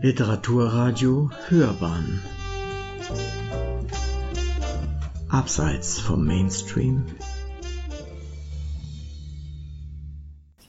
Literaturradio 0.00 1.28
Hörbahn 1.48 2.22
Abseits 5.28 5.98
vom 5.98 6.24
Mainstream 6.24 7.04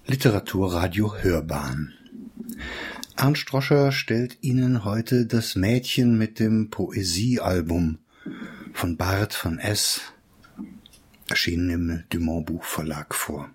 Literaturradio 0.08 1.14
Hörbahn 1.14 1.94
Ernst 3.18 3.42
Stroscher 3.42 3.92
stellt 3.92 4.40
Ihnen 4.42 4.84
heute 4.84 5.28
das 5.28 5.56
Mädchen 5.56 6.18
mit 6.18 6.40
dem 6.40 6.72
Poesiealbum 6.72 8.00
von 8.74 8.98
Bart 8.98 9.36
von 9.36 9.60
S. 9.60 10.02
erschienen 11.28 11.70
im 11.70 12.04
Dumont 12.10 12.48
Buchverlag 12.48 13.14
vor. 13.14 13.48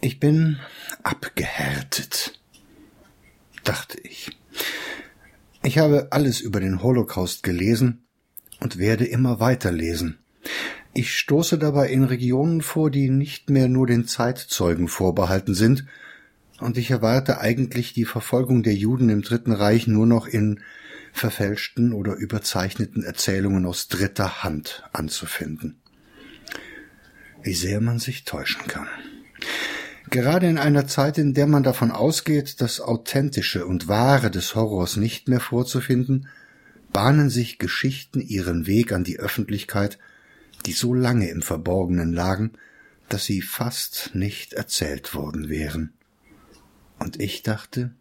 Ich 0.00 0.18
bin 0.18 0.58
abgehärtet 1.04 2.39
dachte 3.64 3.98
ich. 4.02 4.36
Ich 5.62 5.78
habe 5.78 6.08
alles 6.10 6.40
über 6.40 6.60
den 6.60 6.82
Holocaust 6.82 7.42
gelesen 7.42 8.04
und 8.60 8.78
werde 8.78 9.04
immer 9.04 9.40
weiter 9.40 9.72
lesen. 9.72 10.18
Ich 10.92 11.16
stoße 11.16 11.58
dabei 11.58 11.90
in 11.90 12.04
Regionen 12.04 12.62
vor, 12.62 12.90
die 12.90 13.10
nicht 13.10 13.50
mehr 13.50 13.68
nur 13.68 13.86
den 13.86 14.06
Zeitzeugen 14.06 14.88
vorbehalten 14.88 15.54
sind, 15.54 15.86
und 16.60 16.76
ich 16.76 16.90
erwarte 16.90 17.40
eigentlich 17.40 17.94
die 17.94 18.04
Verfolgung 18.04 18.62
der 18.62 18.74
Juden 18.74 19.08
im 19.08 19.22
Dritten 19.22 19.52
Reich 19.52 19.86
nur 19.86 20.06
noch 20.06 20.26
in 20.26 20.60
verfälschten 21.12 21.92
oder 21.92 22.14
überzeichneten 22.14 23.02
Erzählungen 23.02 23.64
aus 23.66 23.88
dritter 23.88 24.42
Hand 24.44 24.84
anzufinden. 24.92 25.80
Wie 27.42 27.54
sehr 27.54 27.80
man 27.80 27.98
sich 27.98 28.24
täuschen 28.24 28.66
kann. 28.66 28.88
Gerade 30.10 30.48
in 30.48 30.58
einer 30.58 30.88
Zeit, 30.88 31.18
in 31.18 31.34
der 31.34 31.46
man 31.46 31.62
davon 31.62 31.92
ausgeht, 31.92 32.60
das 32.60 32.80
Authentische 32.80 33.64
und 33.64 33.86
Wahre 33.86 34.32
des 34.32 34.56
Horrors 34.56 34.96
nicht 34.96 35.28
mehr 35.28 35.38
vorzufinden, 35.38 36.26
bahnen 36.92 37.30
sich 37.30 37.58
Geschichten 37.58 38.20
ihren 38.20 38.66
Weg 38.66 38.92
an 38.92 39.04
die 39.04 39.20
Öffentlichkeit, 39.20 39.98
die 40.66 40.72
so 40.72 40.94
lange 40.94 41.28
im 41.30 41.42
Verborgenen 41.42 42.12
lagen, 42.12 42.52
dass 43.08 43.24
sie 43.24 43.40
fast 43.40 44.10
nicht 44.12 44.52
erzählt 44.52 45.14
worden 45.14 45.48
wären. 45.48 45.92
Und 46.98 47.20
ich 47.20 47.44
dachte, 47.44 47.92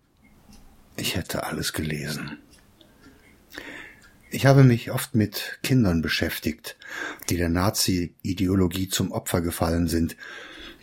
ich 0.97 1.15
hätte 1.15 1.43
alles 1.43 1.73
gelesen. 1.73 2.39
Ich 4.31 4.47
habe 4.47 4.63
mich 4.63 4.91
oft 4.91 5.13
mit 5.13 5.59
Kindern 5.61 6.01
beschäftigt, 6.01 6.75
die 7.29 7.37
der 7.37 7.49
Nazi-Ideologie 7.49 8.89
zum 8.89 9.11
Opfer 9.11 9.41
gefallen 9.41 9.87
sind, 9.87 10.15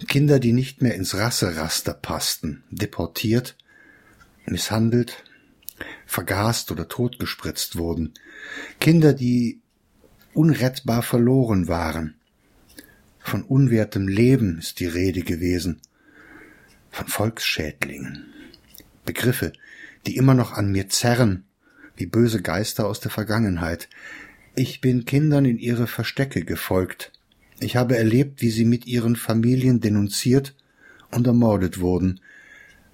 Kinder, 0.05 0.39
die 0.39 0.53
nicht 0.53 0.83
mehr 0.83 0.95
ins 0.95 1.15
Rasseraster 1.15 1.95
passten, 1.95 2.65
deportiert, 2.71 3.57
misshandelt, 4.45 5.25
vergast 6.07 6.71
oder 6.71 6.89
totgespritzt 6.89 7.77
wurden. 7.77 8.13
Kinder, 8.79 9.15
die 9.15 9.61
unrettbar 10.35 11.03
verloren 11.03 11.67
waren. 11.67 12.15
Von 13.19 13.43
unwertem 13.43 14.07
Leben 14.07 14.59
ist 14.59 14.81
die 14.81 14.87
Rede 14.87 15.23
gewesen. 15.23 15.81
Von 16.91 17.09
Volksschädlingen. 17.09 18.33
Begriffe, 19.05 19.53
die 20.07 20.17
immer 20.17 20.35
noch 20.35 20.53
an 20.53 20.71
mir 20.71 20.89
zerren, 20.89 21.45
wie 21.97 22.07
böse 22.07 22.43
Geister 22.43 22.87
aus 22.87 23.01
der 23.01 23.11
Vergangenheit. 23.11 23.89
Ich 24.55 24.81
bin 24.81 25.07
Kindern 25.07 25.45
in 25.45 25.59
ihre 25.59 25.87
Verstecke 25.87 26.45
gefolgt, 26.45 27.13
ich 27.61 27.77
habe 27.77 27.97
erlebt, 27.97 28.43
wie 28.43 28.51
sie 28.51 28.65
mit 28.65 28.87
ihren 28.87 29.17
Familien 29.17 29.81
denunziert 29.81 30.55
und 31.11 31.27
ermordet 31.27 31.81
wurden, 31.81 32.21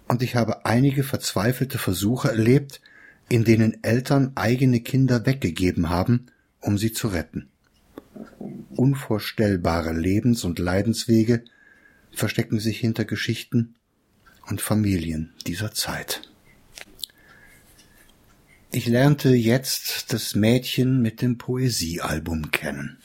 und 0.09 0.23
ich 0.23 0.37
habe 0.37 0.67
einige 0.67 1.05
verzweifelte 1.05 1.79
Versuche 1.79 2.29
erlebt, 2.29 2.81
in 3.29 3.45
denen 3.45 3.83
Eltern 3.83 4.33
eigene 4.35 4.81
Kinder 4.81 5.25
weggegeben 5.25 5.89
haben, 5.89 6.27
um 6.61 6.77
sie 6.77 6.93
zu 6.93 7.09
retten. 7.09 7.49
Unvorstellbare 8.77 9.93
Lebens- 9.93 10.45
und 10.45 10.59
Leidenswege 10.59 11.45
verstecken 12.13 12.61
sich 12.61 12.79
hinter 12.79 13.07
Geschichten 13.07 13.75
und 14.49 14.61
Familien 14.61 15.33
dieser 15.47 15.73
Zeit. 15.73 16.31
Ich 18.71 18.87
lernte 18.87 19.31
jetzt 19.31 20.13
das 20.13 20.35
Mädchen 20.35 21.01
mit 21.01 21.23
dem 21.23 21.39
Poesiealbum 21.39 22.51
kennen. 22.51 22.99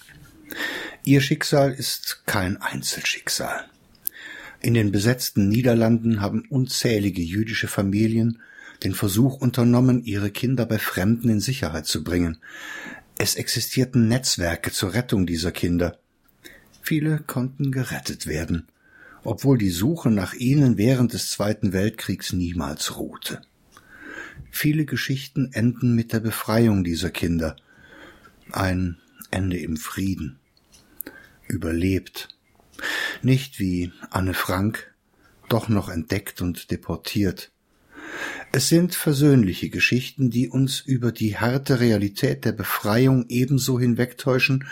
Ihr 1.07 1.21
Schicksal 1.21 1.71
ist 1.71 2.23
kein 2.25 2.57
Einzelschicksal. 2.57 3.63
In 4.59 4.73
den 4.73 4.91
besetzten 4.91 5.47
Niederlanden 5.47 6.19
haben 6.19 6.43
unzählige 6.49 7.21
jüdische 7.21 7.69
Familien 7.69 8.39
den 8.83 8.93
Versuch 8.93 9.37
unternommen, 9.37 10.03
ihre 10.03 10.31
Kinder 10.31 10.65
bei 10.65 10.77
Fremden 10.77 11.29
in 11.29 11.39
Sicherheit 11.39 11.85
zu 11.85 12.03
bringen. 12.03 12.39
Es 13.17 13.35
existierten 13.35 14.09
Netzwerke 14.09 14.73
zur 14.73 14.95
Rettung 14.95 15.25
dieser 15.25 15.53
Kinder. 15.53 15.97
Viele 16.81 17.19
konnten 17.19 17.71
gerettet 17.71 18.27
werden, 18.27 18.67
obwohl 19.23 19.57
die 19.57 19.69
Suche 19.69 20.11
nach 20.11 20.33
ihnen 20.33 20.77
während 20.77 21.13
des 21.13 21.31
Zweiten 21.31 21.71
Weltkriegs 21.71 22.33
niemals 22.33 22.97
ruhte. 22.97 23.43
Viele 24.51 24.83
Geschichten 24.83 25.53
enden 25.53 25.95
mit 25.95 26.11
der 26.11 26.19
Befreiung 26.19 26.83
dieser 26.83 27.11
Kinder. 27.11 27.55
Ein 28.51 28.97
Ende 29.31 29.57
im 29.57 29.77
Frieden 29.77 30.37
überlebt. 31.47 32.29
Nicht 33.21 33.59
wie 33.59 33.91
Anne 34.09 34.33
Frank, 34.33 34.93
doch 35.49 35.69
noch 35.69 35.89
entdeckt 35.89 36.41
und 36.41 36.71
deportiert. 36.71 37.51
Es 38.51 38.69
sind 38.69 38.95
versöhnliche 38.95 39.69
Geschichten, 39.69 40.29
die 40.29 40.49
uns 40.49 40.79
über 40.79 41.11
die 41.11 41.37
harte 41.37 41.79
Realität 41.79 42.45
der 42.45 42.53
Befreiung 42.53 43.25
ebenso 43.27 43.79
hinwegtäuschen 43.79 44.65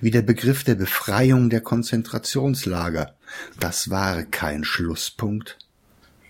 wie 0.00 0.10
der 0.10 0.22
Begriff 0.22 0.64
der 0.64 0.76
Befreiung 0.76 1.50
der 1.50 1.60
Konzentrationslager. 1.60 3.16
Das 3.58 3.90
war 3.90 4.22
kein 4.22 4.64
Schlusspunkt. 4.64 5.58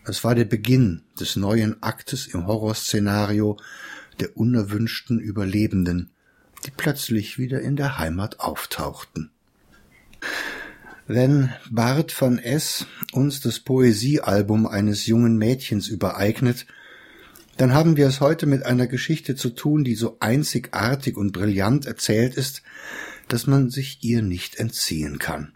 Es 0.05 0.25
war 0.25 0.34
der 0.34 0.45
Beginn 0.45 1.03
des 1.21 1.37
neuen 1.37 1.83
Aktes 1.83 2.27
im 2.27 2.47
Horrorszenario 2.47 3.59
der 4.21 4.37
unerwünschten 4.37 5.19
Überlebenden, 5.19 6.11
die 6.65 6.71
plötzlich 6.71 7.39
wieder 7.39 7.61
in 7.61 7.77
der 7.77 7.99
Heimat 7.99 8.41
auftauchten. 8.41 9.31
Wenn 11.09 11.53
Bart 11.71 12.11
von 12.11 12.41
S. 12.41 12.87
uns 13.12 13.41
das 13.41 13.61
Poesiealbum 13.61 14.67
eines 14.67 15.06
jungen 15.06 15.37
Mädchens 15.37 15.87
übereignet, 15.87 16.67
dann 17.59 17.72
haben 17.72 17.97
wir 17.97 18.09
es 18.09 18.21
heute 18.21 18.47
mit 18.47 18.67
einer 18.67 18.89
Geschichte 18.89 19.37
zu 19.37 19.50
tun, 19.50 19.84
die 19.84 19.95
so 19.95 20.16
einzigartig 20.19 21.16
und 21.16 21.31
brillant 21.31 21.87
erzählt 21.87 22.34
ist, 22.34 22.62
dass 23.28 23.47
man 23.47 23.71
sich 23.71 23.99
ihr 24.03 24.21
nicht 24.21 24.56
entziehen 24.56 25.21
kann. 25.21 25.53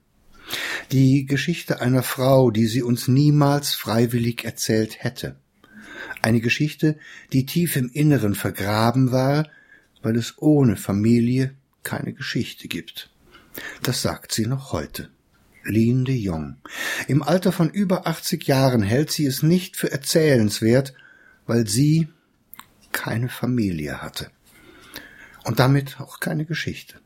Die 0.93 1.27
Geschichte 1.27 1.81
einer 1.81 2.05
Frau, 2.05 2.53
die 2.53 2.67
sie 2.67 2.83
uns 2.83 3.09
niemals 3.09 3.75
freiwillig 3.75 4.45
erzählt 4.45 5.03
hätte. 5.03 5.35
Eine 6.23 6.41
Geschichte, 6.41 6.97
die 7.33 7.45
tief 7.45 7.75
im 7.75 7.91
Inneren 7.93 8.37
vergraben 8.37 9.11
war, 9.11 9.49
weil 10.01 10.17
es 10.17 10.35
ohne 10.39 10.77
Familie 10.77 11.55
keine 11.83 12.13
Geschichte 12.13 12.69
gibt. 12.69 13.11
Das 13.83 14.01
sagt 14.01 14.33
sie 14.33 14.47
noch 14.47 14.73
heute. 14.73 15.11
Lin 15.65 16.05
de 16.05 16.17
Jong. 16.17 16.57
Im 17.09 17.23
Alter 17.23 17.53
von 17.53 17.71
über 17.71 18.07
80 18.07 18.47
Jahren 18.47 18.83
hält 18.83 19.11
sie 19.11 19.27
es 19.27 19.43
nicht 19.43 19.77
für 19.77 19.91
erzählenswert, 19.93 20.95
weil 21.47 21.67
sie 21.67 22.09
keine 22.93 23.29
Familie 23.29 24.03
hatte. 24.03 24.31
Und 25.45 25.59
damit 25.59 26.01
auch 26.01 26.21
keine 26.21 26.45
Geschichte. 26.45 27.01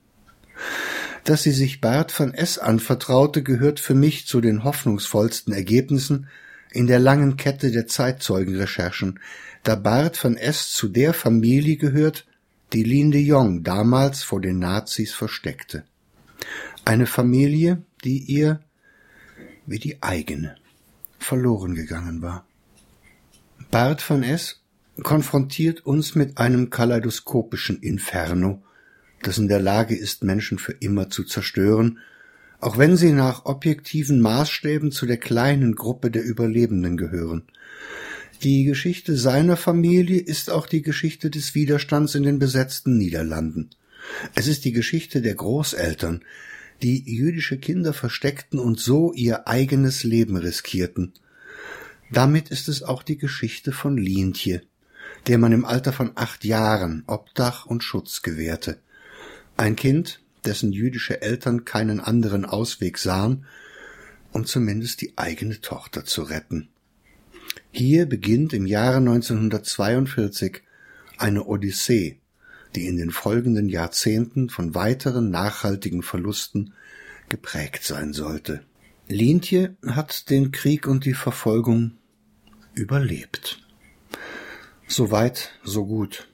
Dass 1.24 1.42
sie 1.42 1.52
sich 1.52 1.80
Bert 1.80 2.12
von 2.12 2.34
S. 2.34 2.58
anvertraute, 2.58 3.42
gehört 3.42 3.80
für 3.80 3.94
mich 3.94 4.26
zu 4.26 4.40
den 4.40 4.64
hoffnungsvollsten 4.64 5.54
Ergebnissen 5.54 6.28
in 6.70 6.86
der 6.86 6.98
langen 6.98 7.36
Kette 7.36 7.70
der 7.70 7.86
Zeitzeugenrecherchen, 7.86 9.20
da 9.62 9.76
Bart 9.76 10.16
von 10.16 10.36
S. 10.36 10.70
zu 10.72 10.88
der 10.88 11.14
Familie 11.14 11.76
gehört, 11.76 12.26
die 12.72 12.82
Lin 12.82 13.12
de 13.12 13.22
Jong 13.22 13.62
damals 13.62 14.22
vor 14.22 14.40
den 14.40 14.58
Nazis 14.58 15.12
versteckte. 15.12 15.84
Eine 16.84 17.06
Familie, 17.06 17.82
die 18.04 18.18
ihr 18.18 18.60
wie 19.66 19.78
die 19.78 20.02
eigene 20.02 20.56
verloren 21.18 21.74
gegangen 21.74 22.22
war. 22.22 22.46
Bart 23.70 24.02
von 24.02 24.22
S. 24.22 24.60
konfrontiert 25.02 25.86
uns 25.86 26.14
mit 26.14 26.38
einem 26.38 26.70
kaleidoskopischen 26.70 27.80
Inferno, 27.80 28.62
das 29.22 29.38
in 29.38 29.48
der 29.48 29.60
Lage 29.60 29.96
ist, 29.96 30.22
Menschen 30.22 30.58
für 30.58 30.72
immer 30.72 31.08
zu 31.08 31.24
zerstören, 31.24 31.98
auch 32.60 32.78
wenn 32.78 32.96
sie 32.96 33.12
nach 33.12 33.46
objektiven 33.46 34.20
Maßstäben 34.20 34.92
zu 34.92 35.06
der 35.06 35.16
kleinen 35.16 35.74
Gruppe 35.74 36.10
der 36.10 36.24
Überlebenden 36.24 36.96
gehören. 36.96 37.42
Die 38.42 38.64
Geschichte 38.64 39.16
seiner 39.16 39.56
Familie 39.56 40.20
ist 40.20 40.50
auch 40.50 40.66
die 40.66 40.82
Geschichte 40.82 41.30
des 41.30 41.54
Widerstands 41.54 42.14
in 42.14 42.22
den 42.22 42.38
besetzten 42.38 42.98
Niederlanden. 42.98 43.70
Es 44.34 44.46
ist 44.46 44.64
die 44.64 44.72
Geschichte 44.72 45.22
der 45.22 45.34
Großeltern, 45.34 46.22
die 46.84 47.02
jüdische 47.10 47.56
Kinder 47.56 47.94
versteckten 47.94 48.58
und 48.58 48.78
so 48.78 49.14
ihr 49.14 49.48
eigenes 49.48 50.04
Leben 50.04 50.36
riskierten. 50.36 51.14
Damit 52.12 52.50
ist 52.50 52.68
es 52.68 52.82
auch 52.82 53.02
die 53.02 53.16
Geschichte 53.16 53.72
von 53.72 53.96
Lientje, 53.96 54.60
der 55.26 55.38
man 55.38 55.52
im 55.52 55.64
Alter 55.64 55.94
von 55.94 56.12
acht 56.14 56.44
Jahren 56.44 57.02
Obdach 57.06 57.64
und 57.64 57.82
Schutz 57.82 58.20
gewährte. 58.20 58.76
Ein 59.56 59.76
Kind, 59.76 60.20
dessen 60.44 60.72
jüdische 60.72 61.22
Eltern 61.22 61.64
keinen 61.64 62.00
anderen 62.00 62.44
Ausweg 62.44 62.98
sahen, 62.98 63.46
um 64.32 64.44
zumindest 64.44 65.00
die 65.00 65.16
eigene 65.16 65.62
Tochter 65.62 66.04
zu 66.04 66.22
retten. 66.22 66.68
Hier 67.70 68.04
beginnt 68.04 68.52
im 68.52 68.66
Jahre 68.66 68.98
1942 68.98 70.60
eine 71.16 71.44
Odyssee, 71.44 72.18
die 72.74 72.86
in 72.86 72.96
den 72.96 73.10
folgenden 73.10 73.68
Jahrzehnten 73.68 74.48
von 74.48 74.74
weiteren 74.74 75.30
nachhaltigen 75.30 76.02
Verlusten 76.02 76.74
geprägt 77.28 77.84
sein 77.84 78.12
sollte. 78.12 78.62
Lientje 79.08 79.76
hat 79.86 80.30
den 80.30 80.50
Krieg 80.50 80.86
und 80.86 81.04
die 81.04 81.14
Verfolgung 81.14 81.92
überlebt. 82.74 83.62
Soweit, 84.86 85.50
so 85.62 85.86
gut. 85.86 86.28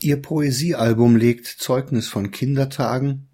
Ihr 0.00 0.20
Poesiealbum 0.20 1.16
legt 1.16 1.46
Zeugnis 1.46 2.08
von 2.08 2.30
Kindertagen, 2.30 3.28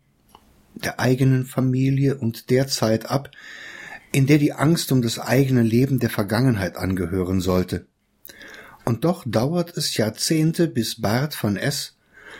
der 0.74 1.00
eigenen 1.00 1.44
Familie 1.44 2.16
und 2.16 2.50
der 2.50 2.68
Zeit 2.68 3.06
ab, 3.06 3.30
in 4.12 4.26
der 4.26 4.38
die 4.38 4.52
Angst 4.52 4.92
um 4.92 5.02
das 5.02 5.18
eigene 5.18 5.62
Leben 5.62 5.98
der 5.98 6.10
Vergangenheit 6.10 6.76
angehören 6.76 7.40
sollte. 7.40 7.86
Und 8.84 9.04
doch 9.04 9.24
dauert 9.26 9.76
es 9.76 9.96
Jahrzehnte, 9.96 10.68
bis 10.68 11.00
Bart 11.00 11.34
von 11.34 11.56
S. 11.56 11.96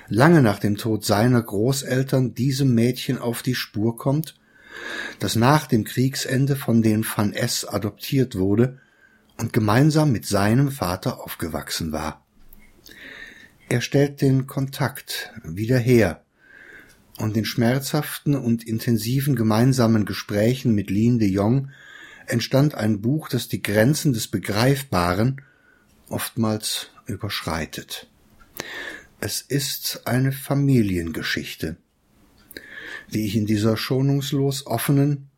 lange 0.08 0.42
nach 0.42 0.58
dem 0.58 0.76
Tod 0.76 1.04
seiner 1.04 1.42
Großeltern 1.42 2.34
diesem 2.34 2.74
Mädchen 2.74 3.18
auf 3.18 3.42
die 3.42 3.54
Spur 3.54 3.96
kommt, 3.96 4.34
das 5.18 5.36
nach 5.36 5.66
dem 5.66 5.84
Kriegsende 5.84 6.56
von 6.56 6.82
den 6.82 7.04
Van 7.04 7.32
S. 7.32 7.64
adoptiert 7.64 8.36
wurde 8.36 8.78
und 9.38 9.52
gemeinsam 9.52 10.12
mit 10.12 10.26
seinem 10.26 10.70
Vater 10.70 11.20
aufgewachsen 11.20 11.92
war. 11.92 12.24
Er 13.68 13.80
stellt 13.80 14.20
den 14.20 14.46
Kontakt 14.46 15.32
wieder 15.44 15.78
her, 15.78 16.22
und 17.18 17.36
in 17.36 17.44
schmerzhaften 17.44 18.34
und 18.34 18.66
intensiven 18.66 19.36
gemeinsamen 19.36 20.04
Gesprächen 20.04 20.74
mit 20.74 20.90
Lin 20.90 21.18
de 21.18 21.28
Jong 21.28 21.70
entstand 22.26 22.74
ein 22.74 23.00
Buch, 23.00 23.28
das 23.28 23.48
die 23.48 23.62
Grenzen 23.62 24.12
des 24.12 24.28
Begreifbaren 24.28 25.40
oftmals 26.08 26.90
überschreitet. 27.06 28.08
Es 29.20 29.40
ist 29.40 30.02
eine 30.04 30.32
Familiengeschichte, 30.32 31.76
die 33.12 33.26
ich 33.26 33.36
in 33.36 33.46
dieser 33.46 33.76
schonungslos 33.76 34.66
offenen 34.66 35.30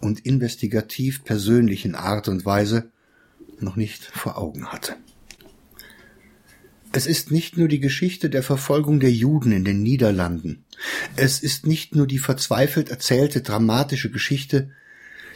und 0.00 0.20
investigativ 0.20 1.24
persönlichen 1.24 1.94
Art 1.94 2.28
und 2.28 2.44
Weise 2.44 2.90
noch 3.58 3.76
nicht 3.76 4.04
vor 4.04 4.38
Augen 4.38 4.66
hatte. 4.66 4.96
Es 6.92 7.06
ist 7.06 7.30
nicht 7.30 7.56
nur 7.56 7.68
die 7.68 7.78
Geschichte 7.78 8.30
der 8.30 8.42
Verfolgung 8.42 8.98
der 8.98 9.12
Juden 9.12 9.52
in 9.52 9.64
den 9.64 9.82
Niederlanden. 9.82 10.64
Es 11.14 11.40
ist 11.40 11.66
nicht 11.66 11.94
nur 11.94 12.06
die 12.06 12.18
verzweifelt 12.18 12.88
erzählte 12.88 13.42
dramatische 13.42 14.10
Geschichte 14.10 14.70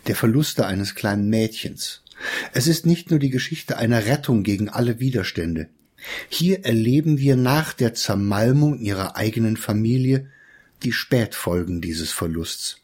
der 0.08 0.16
Verluste 0.16 0.66
eines 0.66 0.94
kleinen 0.94 1.28
Mädchens. 1.28 2.04
Es 2.52 2.66
ist 2.66 2.87
nicht 2.87 3.11
nur 3.11 3.19
die 3.19 3.31
Geschichte 3.31 3.76
einer 3.76 4.06
Rettung 4.06 4.43
gegen 4.43 4.69
alle 4.69 5.00
Widerstände. 5.00 5.69
Hier 6.28 6.64
erleben 6.64 7.19
wir 7.19 7.37
nach 7.37 7.72
der 7.72 7.94
Zermalmung 7.94 8.78
ihrer 8.78 9.16
eigenen 9.16 9.56
Familie 9.56 10.31
die 10.82 10.93
Spätfolgen 10.93 11.81
dieses 11.81 12.12
Verlusts. 12.12 12.82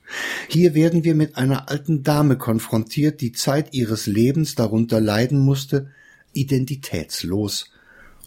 Hier 0.49 0.75
werden 0.75 1.05
wir 1.05 1.15
mit 1.15 1.37
einer 1.37 1.69
alten 1.69 2.03
Dame 2.03 2.39
konfrontiert, 2.39 3.21
die 3.21 3.33
Zeit 3.33 3.75
ihres 3.75 4.07
Lebens 4.07 4.55
darunter 4.55 5.01
leiden 5.01 5.39
musste, 5.39 5.91
identitätslos 6.33 7.71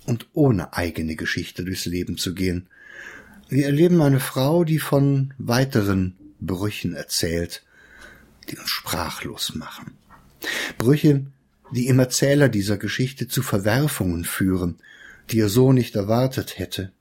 und 0.06 0.28
ohne 0.34 0.74
eigene 0.74 1.16
Geschichte 1.16 1.64
durchs 1.64 1.86
Leben 1.86 2.18
zu 2.18 2.34
gehen. 2.34 2.68
Wir 3.50 3.66
erleben 3.66 4.02
eine 4.02 4.20
Frau, 4.20 4.64
die 4.64 4.80
von 4.80 5.34
weiteren 5.38 6.16
Brüchen 6.40 6.94
erzählt, 6.94 7.64
die 8.50 8.58
uns 8.58 8.70
sprachlos 8.70 9.56
machen. 9.56 9.98
Brüche, 10.78 11.26
die 11.72 11.88
im 11.88 12.00
Erzähler 12.00 12.50
dieser 12.50 12.78
Geschichte 12.78 13.28
zu 13.28 13.42
Verwerfungen 13.42 14.26
führen, 14.26 14.78
die 15.32 15.40
er 15.40 15.50
so 15.50 15.72
nicht 15.72 15.96
erwartet 15.96 16.60
hätte. 16.60 16.92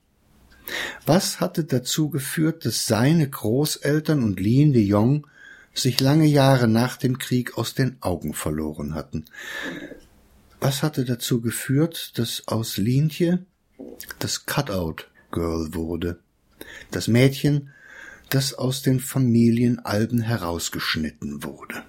Was 1.05 1.39
hatte 1.39 1.65
dazu 1.65 2.09
geführt, 2.09 2.65
dass 2.65 2.87
seine 2.87 3.29
Großeltern 3.29 4.23
und 4.23 4.39
Lien 4.39 4.73
de 4.73 4.83
Jong 4.83 5.27
sich 5.73 5.99
lange 5.99 6.25
Jahre 6.25 6.67
nach 6.67 6.97
dem 6.97 7.17
Krieg 7.17 7.57
aus 7.57 7.73
den 7.73 7.97
Augen 8.01 8.33
verloren 8.33 8.95
hatten? 8.95 9.25
Was 10.59 10.81
hatte 10.81 11.03
dazu 11.03 11.41
geführt, 11.41 12.17
dass 12.17 12.47
aus 12.47 12.77
Lientje 12.77 13.45
das 14.19 14.45
Cutout 14.45 15.03
Girl 15.31 15.73
wurde? 15.73 16.19
Das 16.91 17.07
Mädchen, 17.07 17.71
das 18.29 18.53
aus 18.53 18.81
den 18.81 18.99
Familienalben 19.01 20.21
herausgeschnitten 20.21 21.43
wurde. 21.43 21.83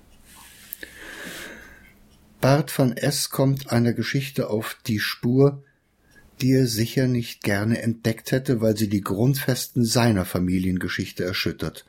Bart 2.44 2.78
van 2.78 2.94
S. 2.94 3.30
kommt 3.30 3.72
einer 3.72 3.94
Geschichte 3.94 4.50
auf 4.50 4.76
die 4.86 5.00
Spur, 5.00 5.62
die 6.42 6.52
er 6.52 6.66
sicher 6.66 7.06
nicht 7.06 7.42
gerne 7.42 7.80
entdeckt 7.80 8.32
hätte, 8.32 8.60
weil 8.60 8.76
sie 8.76 8.90
die 8.90 9.00
Grundfesten 9.00 9.82
seiner 9.86 10.26
Familiengeschichte 10.26 11.24
erschüttert. 11.24 11.86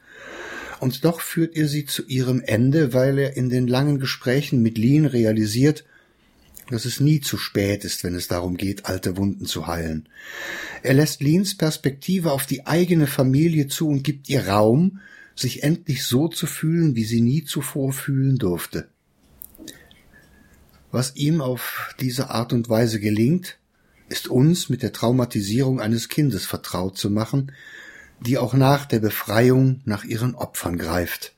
Und 0.79 1.03
doch 1.03 1.19
führt 1.19 1.57
er 1.57 1.67
sie 1.67 1.83
zu 1.83 2.05
ihrem 2.05 2.39
Ende, 2.39 2.93
weil 2.93 3.19
er 3.19 3.35
in 3.35 3.49
den 3.49 3.67
langen 3.67 3.99
Gesprächen 3.99 4.61
mit 4.61 4.77
Lean 4.77 5.03
realisiert, 5.03 5.83
dass 6.69 6.85
es 6.85 7.01
nie 7.01 7.19
zu 7.19 7.37
spät 7.37 7.83
ist, 7.83 8.05
wenn 8.05 8.15
es 8.15 8.29
darum 8.29 8.55
geht, 8.55 8.85
alte 8.85 9.17
Wunden 9.17 9.47
zu 9.47 9.67
heilen. 9.67 10.07
Er 10.83 10.93
lässt 10.93 11.21
Leans 11.21 11.57
Perspektive 11.57 12.31
auf 12.31 12.45
die 12.45 12.65
eigene 12.65 13.07
Familie 13.07 13.67
zu 13.67 13.89
und 13.89 14.03
gibt 14.03 14.29
ihr 14.29 14.47
Raum, 14.47 15.01
sich 15.35 15.63
endlich 15.63 16.05
so 16.05 16.29
zu 16.29 16.47
fühlen, 16.47 16.95
wie 16.95 17.03
sie 17.03 17.19
nie 17.19 17.43
zuvor 17.43 17.91
fühlen 17.91 18.37
durfte. 18.37 18.87
Was 20.95 21.17
ihm 21.17 21.41
auf 21.41 21.93
diese 21.99 22.29
Art 22.29 22.53
und 22.53 22.69
Weise 22.69 23.01
gelingt, 23.01 23.57
ist 24.07 24.29
uns 24.29 24.69
mit 24.69 24.81
der 24.81 24.93
Traumatisierung 24.93 25.81
eines 25.81 26.07
Kindes 26.07 26.45
vertraut 26.45 26.97
zu 26.97 27.09
machen, 27.09 27.51
die 28.21 28.37
auch 28.37 28.53
nach 28.53 28.85
der 28.85 28.99
Befreiung 28.99 29.81
nach 29.83 30.05
ihren 30.05 30.35
Opfern 30.35 30.77
greift. 30.77 31.33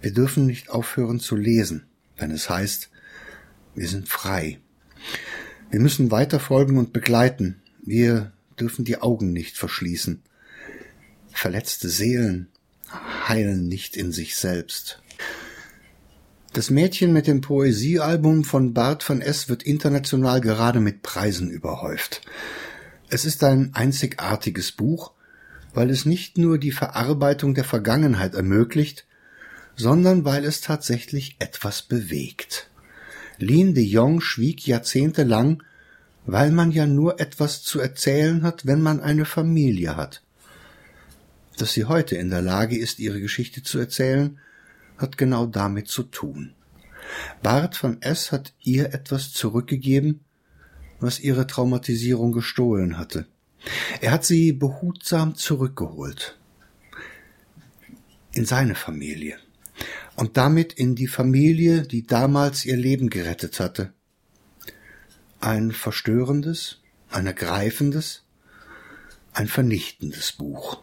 Wir 0.00 0.12
dürfen 0.12 0.46
nicht 0.46 0.68
aufhören 0.68 1.20
zu 1.20 1.36
lesen, 1.36 1.86
wenn 2.16 2.32
es 2.32 2.50
heißt, 2.50 2.90
wir 3.76 3.86
sind 3.86 4.08
frei. 4.08 4.58
Wir 5.70 5.78
müssen 5.78 6.10
weiter 6.10 6.40
folgen 6.40 6.78
und 6.78 6.92
begleiten. 6.92 7.62
Wir 7.84 8.32
dürfen 8.58 8.84
die 8.84 9.00
Augen 9.00 9.32
nicht 9.32 9.56
verschließen. 9.56 10.22
Verletzte 11.30 11.88
Seelen 11.88 12.48
heilen 13.28 13.68
nicht 13.68 13.96
in 13.96 14.10
sich 14.10 14.34
selbst. 14.34 15.01
Das 16.52 16.68
Mädchen 16.68 17.14
mit 17.14 17.26
dem 17.26 17.40
Poesiealbum 17.40 18.44
von 18.44 18.74
Bart 18.74 19.08
van 19.08 19.22
S 19.22 19.48
wird 19.48 19.62
international 19.62 20.42
gerade 20.42 20.80
mit 20.80 21.00
Preisen 21.00 21.50
überhäuft. 21.50 22.20
Es 23.08 23.24
ist 23.24 23.42
ein 23.42 23.70
einzigartiges 23.72 24.72
Buch, 24.72 25.12
weil 25.72 25.88
es 25.88 26.04
nicht 26.04 26.36
nur 26.36 26.58
die 26.58 26.72
Verarbeitung 26.72 27.54
der 27.54 27.64
Vergangenheit 27.64 28.34
ermöglicht, 28.34 29.06
sondern 29.76 30.26
weil 30.26 30.44
es 30.44 30.60
tatsächlich 30.60 31.36
etwas 31.38 31.80
bewegt. 31.80 32.68
Lin 33.38 33.72
de 33.72 33.84
Jong 33.84 34.20
schwieg 34.20 34.66
jahrzehntelang, 34.66 35.62
weil 36.26 36.52
man 36.52 36.70
ja 36.70 36.84
nur 36.84 37.18
etwas 37.18 37.62
zu 37.62 37.80
erzählen 37.80 38.42
hat, 38.42 38.66
wenn 38.66 38.82
man 38.82 39.00
eine 39.00 39.24
Familie 39.24 39.96
hat. 39.96 40.22
Dass 41.56 41.72
sie 41.72 41.86
heute 41.86 42.16
in 42.16 42.28
der 42.28 42.42
Lage 42.42 42.76
ist, 42.76 42.98
ihre 42.98 43.22
Geschichte 43.22 43.62
zu 43.62 43.78
erzählen, 43.78 44.38
hat 45.02 45.18
genau 45.18 45.46
damit 45.46 45.88
zu 45.88 46.04
tun. 46.04 46.54
Bart 47.42 47.76
von 47.76 48.00
S. 48.00 48.32
hat 48.32 48.54
ihr 48.60 48.94
etwas 48.94 49.32
zurückgegeben, 49.32 50.20
was 51.00 51.20
ihre 51.20 51.46
Traumatisierung 51.46 52.32
gestohlen 52.32 52.98
hatte. 52.98 53.26
Er 54.00 54.12
hat 54.12 54.24
sie 54.24 54.52
behutsam 54.52 55.34
zurückgeholt. 55.34 56.38
In 58.32 58.44
seine 58.44 58.74
Familie. 58.74 59.36
Und 60.16 60.36
damit 60.36 60.72
in 60.72 60.94
die 60.94 61.06
Familie, 61.06 61.82
die 61.82 62.06
damals 62.06 62.64
ihr 62.64 62.76
Leben 62.76 63.10
gerettet 63.10 63.60
hatte. 63.60 63.92
Ein 65.40 65.72
verstörendes, 65.72 66.80
ein 67.10 67.26
ergreifendes, 67.26 68.22
ein 69.32 69.48
vernichtendes 69.48 70.32
Buch 70.32 70.82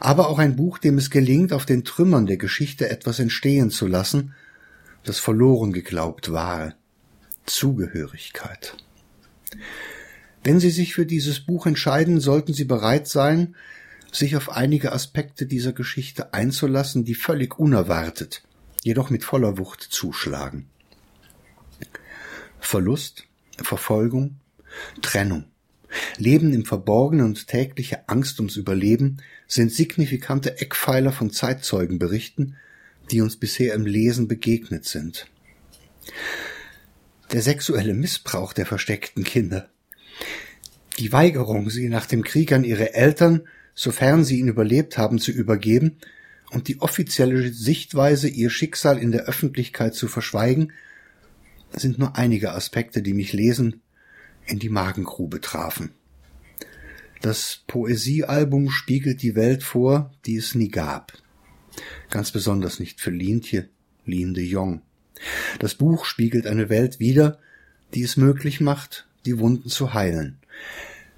aber 0.00 0.28
auch 0.28 0.38
ein 0.38 0.56
Buch, 0.56 0.78
dem 0.78 0.98
es 0.98 1.10
gelingt, 1.10 1.52
auf 1.52 1.66
den 1.66 1.84
Trümmern 1.84 2.26
der 2.26 2.36
Geschichte 2.36 2.88
etwas 2.88 3.18
entstehen 3.18 3.70
zu 3.70 3.86
lassen, 3.86 4.34
das 5.04 5.18
verloren 5.18 5.72
geglaubt 5.72 6.32
war. 6.32 6.74
Zugehörigkeit. 7.46 8.76
Wenn 10.42 10.60
Sie 10.60 10.70
sich 10.70 10.94
für 10.94 11.06
dieses 11.06 11.40
Buch 11.40 11.66
entscheiden, 11.66 12.20
sollten 12.20 12.52
Sie 12.52 12.64
bereit 12.64 13.08
sein, 13.08 13.54
sich 14.12 14.36
auf 14.36 14.50
einige 14.50 14.92
Aspekte 14.92 15.46
dieser 15.46 15.72
Geschichte 15.72 16.32
einzulassen, 16.32 17.04
die 17.04 17.14
völlig 17.14 17.58
unerwartet, 17.58 18.42
jedoch 18.82 19.10
mit 19.10 19.24
voller 19.24 19.58
Wucht 19.58 19.82
zuschlagen. 19.82 20.68
Verlust, 22.60 23.24
Verfolgung, 23.62 24.36
Trennung. 25.02 25.44
Leben 26.18 26.52
im 26.52 26.64
Verborgenen 26.64 27.26
und 27.26 27.46
tägliche 27.46 28.08
Angst 28.08 28.38
ums 28.38 28.56
Überleben 28.56 29.18
sind 29.46 29.72
signifikante 29.72 30.60
Eckpfeiler 30.60 31.12
von 31.12 31.30
Zeitzeugenberichten, 31.30 32.56
die 33.10 33.20
uns 33.20 33.36
bisher 33.36 33.74
im 33.74 33.86
Lesen 33.86 34.28
begegnet 34.28 34.84
sind. 34.84 35.26
Der 37.32 37.42
sexuelle 37.42 37.94
Missbrauch 37.94 38.52
der 38.52 38.66
versteckten 38.66 39.24
Kinder. 39.24 39.68
Die 40.98 41.12
Weigerung, 41.12 41.70
sie 41.70 41.88
nach 41.88 42.06
dem 42.06 42.22
Krieg 42.22 42.52
an 42.52 42.64
ihre 42.64 42.94
Eltern, 42.94 43.42
sofern 43.74 44.24
sie 44.24 44.38
ihn 44.38 44.48
überlebt 44.48 44.96
haben, 44.98 45.18
zu 45.18 45.32
übergeben 45.32 45.96
und 46.50 46.68
die 46.68 46.80
offizielle 46.80 47.52
Sichtweise, 47.52 48.28
ihr 48.28 48.50
Schicksal 48.50 48.98
in 48.98 49.10
der 49.10 49.24
Öffentlichkeit 49.24 49.94
zu 49.94 50.06
verschweigen, 50.06 50.72
sind 51.72 51.98
nur 51.98 52.16
einige 52.16 52.52
Aspekte, 52.52 53.02
die 53.02 53.14
mich 53.14 53.32
lesen 53.32 53.82
in 54.46 54.58
die 54.58 54.68
Magengrube 54.68 55.40
trafen. 55.40 55.90
Das 57.20 57.62
Poesiealbum 57.66 58.70
spiegelt 58.70 59.22
die 59.22 59.34
Welt 59.34 59.62
vor, 59.62 60.12
die 60.26 60.36
es 60.36 60.54
nie 60.54 60.68
gab. 60.68 61.12
Ganz 62.10 62.32
besonders 62.32 62.80
nicht 62.80 63.00
für 63.00 63.10
Lientje, 63.10 63.68
Lien 64.04 64.34
de 64.34 64.44
Jong. 64.44 64.82
Das 65.58 65.74
Buch 65.74 66.04
spiegelt 66.04 66.46
eine 66.46 66.68
Welt 66.68 67.00
wider, 67.00 67.38
die 67.94 68.02
es 68.02 68.16
möglich 68.16 68.60
macht, 68.60 69.06
die 69.24 69.38
Wunden 69.38 69.68
zu 69.68 69.94
heilen. 69.94 70.38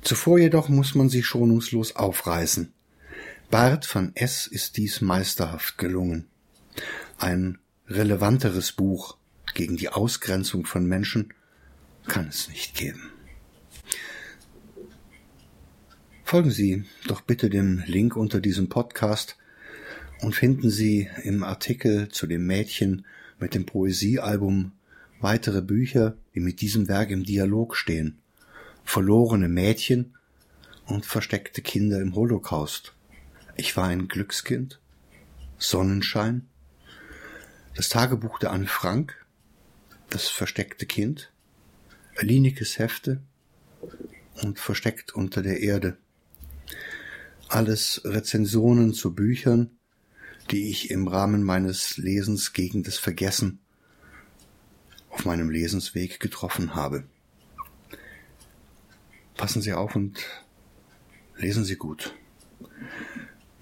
Zuvor 0.03 0.39
jedoch 0.39 0.69
muss 0.69 0.95
man 0.95 1.09
sie 1.09 1.23
schonungslos 1.23 1.97
aufreißen. 1.97 2.73
Bart 3.51 3.93
van 3.93 4.13
S. 4.15 4.47
ist 4.47 4.77
dies 4.77 5.01
meisterhaft 5.01 5.79
gelungen. 5.79 6.27
Ein 7.19 7.59
relevanteres 7.89 8.73
Buch 8.73 9.17
gegen 9.55 9.77
die 9.77 9.89
Ausgrenzung 9.89 10.67
von 10.67 10.87
Menschen 10.87 11.33
kann 12.07 12.29
es 12.29 12.49
nicht 12.49 12.77
geben. 12.77 13.11
Folgen 16.27 16.51
Sie 16.51 16.85
doch 17.07 17.21
bitte 17.21 17.49
dem 17.49 17.85
Link 17.87 18.17
unter 18.17 18.41
diesem 18.41 18.69
Podcast 18.69 19.37
und 20.23 20.35
finden 20.35 20.71
Sie 20.71 21.09
im 21.23 21.45
Artikel 21.45 22.09
zu 22.09 22.27
dem 22.27 22.45
Mädchen 22.45 23.07
mit 23.39 23.55
dem 23.55 23.65
Poesiealbum 23.65 24.73
weitere 25.21 25.63
Bücher, 25.63 26.17
die 26.35 26.41
mit 26.41 26.61
diesem 26.61 26.89
Werk 26.89 27.11
im 27.11 27.23
Dialog 27.23 27.77
stehen. 27.77 28.19
Verlorene 28.83 29.49
Mädchen 29.49 30.17
und 30.87 31.07
versteckte 31.07 31.63
Kinder 31.63 32.01
im 32.01 32.17
Holocaust. 32.17 32.93
Ich 33.55 33.77
war 33.77 33.87
ein 33.87 34.09
Glückskind. 34.09 34.81
Sonnenschein. 35.59 36.49
Das 37.77 37.89
Tagebuch 37.89 38.41
der 38.41 38.51
Anne 38.51 38.67
Frank. 38.67 39.25
Das 40.11 40.27
versteckte 40.27 40.87
Kind. 40.87 41.31
Linikes 42.19 42.81
Hefte 42.81 43.21
und 44.43 44.59
versteckt 44.59 45.15
unter 45.15 45.41
der 45.41 45.61
Erde 45.61 45.97
alles 47.57 48.03
Rezensionen 48.05 48.93
zu 48.93 49.15
Büchern, 49.15 49.71
die 50.51 50.69
ich 50.69 50.91
im 50.91 51.09
Rahmen 51.09 51.43
meines 51.43 51.97
Lesens 51.97 52.53
gegen 52.53 52.83
das 52.83 52.99
Vergessen 52.99 53.61
auf 55.09 55.25
meinem 55.25 55.49
Lesensweg 55.49 56.21
getroffen 56.21 56.75
habe. 56.75 57.05
Passen 59.39 59.63
Sie 59.63 59.73
auf 59.73 59.97
und 59.97 60.19
lesen 61.39 61.65
Sie 61.65 61.77
gut. 61.77 62.15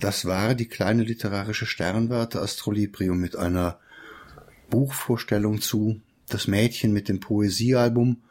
Das 0.01 0.25
war 0.25 0.57
die 0.57 0.67
kleine 0.67 1.05
literarische 1.05 1.65
Sternwarte 1.65 2.43
Astrolibrium 2.43 3.19
mit 3.19 3.37
einer 3.37 3.79
Buchvorstellung 4.71 5.61
zu 5.61 6.01
Das 6.29 6.49
Mädchen 6.49 6.93
mit 6.93 7.09
dem 7.09 7.21
Poesiealbum 7.21 8.23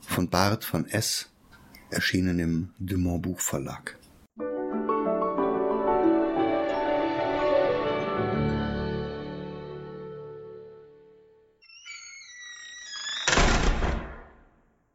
von 0.00 0.30
Bart 0.30 0.72
van 0.72 0.86
S, 0.86 1.28
erschienen 1.90 2.38
im 2.38 2.70
Dumont 2.78 3.22
Buchverlag. 3.22 3.97